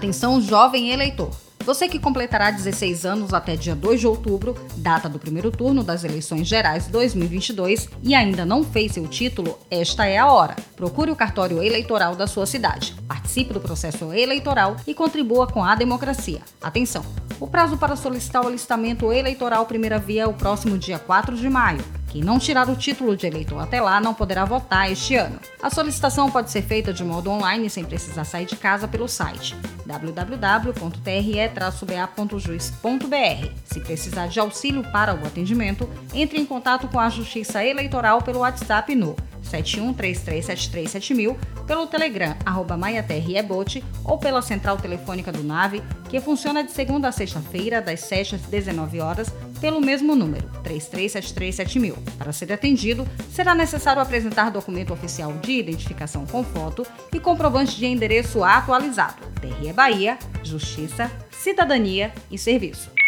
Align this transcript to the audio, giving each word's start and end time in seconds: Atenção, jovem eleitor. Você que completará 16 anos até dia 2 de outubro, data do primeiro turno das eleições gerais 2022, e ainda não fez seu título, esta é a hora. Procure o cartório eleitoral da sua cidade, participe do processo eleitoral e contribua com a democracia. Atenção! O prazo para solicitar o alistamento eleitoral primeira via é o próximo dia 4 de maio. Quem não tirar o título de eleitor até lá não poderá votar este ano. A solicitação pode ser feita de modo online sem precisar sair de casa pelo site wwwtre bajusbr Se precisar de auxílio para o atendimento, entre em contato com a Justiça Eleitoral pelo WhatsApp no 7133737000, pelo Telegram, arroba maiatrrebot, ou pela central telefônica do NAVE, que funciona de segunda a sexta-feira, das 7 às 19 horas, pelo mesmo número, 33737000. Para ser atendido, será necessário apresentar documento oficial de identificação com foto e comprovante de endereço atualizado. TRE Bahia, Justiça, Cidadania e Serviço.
Atenção, 0.00 0.40
jovem 0.40 0.88
eleitor. 0.92 1.28
Você 1.62 1.86
que 1.86 1.98
completará 1.98 2.50
16 2.50 3.04
anos 3.04 3.34
até 3.34 3.54
dia 3.54 3.74
2 3.76 4.00
de 4.00 4.06
outubro, 4.06 4.56
data 4.78 5.10
do 5.10 5.18
primeiro 5.18 5.50
turno 5.50 5.84
das 5.84 6.04
eleições 6.04 6.48
gerais 6.48 6.86
2022, 6.86 7.86
e 8.02 8.14
ainda 8.14 8.46
não 8.46 8.64
fez 8.64 8.92
seu 8.92 9.06
título, 9.06 9.58
esta 9.70 10.06
é 10.06 10.16
a 10.16 10.26
hora. 10.32 10.56
Procure 10.74 11.10
o 11.10 11.14
cartório 11.14 11.62
eleitoral 11.62 12.16
da 12.16 12.26
sua 12.26 12.46
cidade, 12.46 12.94
participe 13.06 13.52
do 13.52 13.60
processo 13.60 14.10
eleitoral 14.14 14.76
e 14.86 14.94
contribua 14.94 15.46
com 15.46 15.62
a 15.62 15.74
democracia. 15.74 16.40
Atenção! 16.62 17.04
O 17.38 17.46
prazo 17.46 17.76
para 17.76 17.94
solicitar 17.94 18.42
o 18.42 18.46
alistamento 18.48 19.12
eleitoral 19.12 19.66
primeira 19.66 19.98
via 19.98 20.22
é 20.22 20.26
o 20.26 20.32
próximo 20.32 20.78
dia 20.78 20.98
4 20.98 21.36
de 21.36 21.48
maio. 21.50 21.99
Quem 22.10 22.24
não 22.24 22.40
tirar 22.40 22.68
o 22.68 22.74
título 22.74 23.16
de 23.16 23.24
eleitor 23.28 23.58
até 23.60 23.80
lá 23.80 24.00
não 24.00 24.12
poderá 24.12 24.44
votar 24.44 24.90
este 24.90 25.14
ano. 25.14 25.38
A 25.62 25.70
solicitação 25.70 26.28
pode 26.28 26.50
ser 26.50 26.62
feita 26.62 26.92
de 26.92 27.04
modo 27.04 27.30
online 27.30 27.70
sem 27.70 27.84
precisar 27.84 28.24
sair 28.24 28.46
de 28.46 28.56
casa 28.56 28.86
pelo 28.88 29.06
site 29.08 29.56
wwwtre 29.86 30.72
bajusbr 32.04 33.52
Se 33.64 33.80
precisar 33.80 34.26
de 34.26 34.40
auxílio 34.40 34.82
para 34.92 35.14
o 35.14 35.24
atendimento, 35.26 35.88
entre 36.12 36.38
em 36.40 36.44
contato 36.44 36.88
com 36.88 36.98
a 36.98 37.08
Justiça 37.08 37.64
Eleitoral 37.64 38.22
pelo 38.22 38.40
WhatsApp 38.40 38.94
no 38.94 39.14
7133737000, 39.50 41.36
pelo 41.66 41.86
Telegram, 41.86 42.34
arroba 42.46 42.76
maiatrrebot, 42.76 43.82
ou 44.04 44.18
pela 44.18 44.40
central 44.42 44.76
telefônica 44.76 45.32
do 45.32 45.42
NAVE, 45.42 45.82
que 46.08 46.20
funciona 46.20 46.62
de 46.64 46.70
segunda 46.72 47.08
a 47.08 47.12
sexta-feira, 47.12 47.80
das 47.82 48.00
7 48.00 48.36
às 48.36 48.42
19 48.42 49.00
horas, 49.00 49.30
pelo 49.60 49.80
mesmo 49.80 50.16
número, 50.16 50.48
33737000. 50.64 51.94
Para 52.16 52.32
ser 52.32 52.52
atendido, 52.52 53.06
será 53.30 53.54
necessário 53.54 54.00
apresentar 54.00 54.50
documento 54.50 54.92
oficial 54.92 55.32
de 55.34 55.52
identificação 55.58 56.24
com 56.26 56.42
foto 56.42 56.86
e 57.12 57.20
comprovante 57.20 57.76
de 57.76 57.86
endereço 57.86 58.42
atualizado. 58.42 59.16
TRE 59.40 59.72
Bahia, 59.72 60.18
Justiça, 60.42 61.10
Cidadania 61.30 62.12
e 62.30 62.38
Serviço. 62.38 62.99